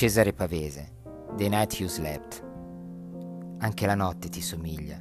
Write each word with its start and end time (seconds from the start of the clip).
Cesare 0.00 0.32
Pavese, 0.32 0.94
The 1.36 1.46
Night 1.50 1.78
You 1.78 1.86
Slept. 1.86 2.42
Anche 3.58 3.84
la 3.84 3.94
notte 3.94 4.30
ti 4.30 4.40
somiglia, 4.40 4.98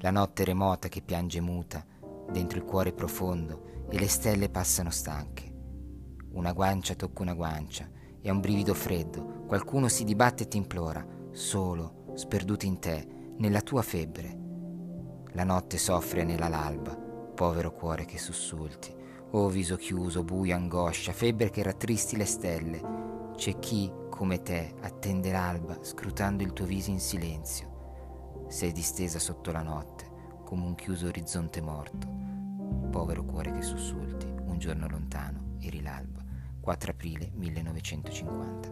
la 0.00 0.10
notte 0.10 0.44
remota 0.44 0.88
che 0.88 1.00
piange 1.00 1.40
muta, 1.40 1.82
dentro 2.30 2.58
il 2.58 2.64
cuore 2.64 2.92
profondo, 2.92 3.86
e 3.88 3.98
le 3.98 4.08
stelle 4.08 4.50
passano 4.50 4.90
stanche. 4.90 5.50
Una 6.32 6.52
guancia 6.52 6.94
tocca 6.94 7.22
una 7.22 7.32
guancia, 7.32 7.88
e 8.20 8.28
a 8.28 8.32
un 8.32 8.40
brivido 8.40 8.74
freddo, 8.74 9.44
qualcuno 9.46 9.88
si 9.88 10.04
dibatte 10.04 10.42
e 10.42 10.48
ti 10.48 10.58
implora, 10.58 11.02
solo, 11.30 12.12
sperduto 12.12 12.66
in 12.66 12.78
te, 12.78 13.06
nella 13.38 13.62
tua 13.62 13.80
febbre. 13.80 14.38
La 15.30 15.44
notte 15.44 15.78
soffre 15.78 16.24
nella 16.24 16.48
l'alba, 16.48 16.94
povero 16.94 17.72
cuore 17.72 18.04
che 18.04 18.18
sussulti. 18.18 18.94
O 19.30 19.48
viso 19.48 19.76
chiuso, 19.76 20.22
buio, 20.22 20.54
angoscia, 20.54 21.14
febbre 21.14 21.48
che 21.48 21.62
rattristi 21.62 22.18
le 22.18 22.26
stelle. 22.26 23.01
C'è 23.34 23.58
chi, 23.58 23.90
come 24.08 24.42
te, 24.42 24.74
attende 24.80 25.32
l'alba, 25.32 25.82
scrutando 25.82 26.42
il 26.42 26.52
tuo 26.52 26.64
viso 26.64 26.90
in 26.90 27.00
silenzio. 27.00 28.46
Sei 28.48 28.72
distesa 28.72 29.18
sotto 29.18 29.50
la 29.50 29.62
notte, 29.62 30.10
come 30.44 30.64
un 30.64 30.74
chiuso 30.74 31.06
orizzonte 31.06 31.60
morto. 31.60 32.06
Povero 32.90 33.24
cuore 33.24 33.52
che 33.52 33.62
sussulti, 33.62 34.26
un 34.26 34.58
giorno 34.58 34.86
lontano, 34.88 35.56
eri 35.60 35.82
l'alba, 35.82 36.22
4 36.60 36.90
aprile 36.92 37.30
1950. 37.34 38.71